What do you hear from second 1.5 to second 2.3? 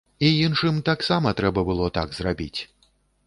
было так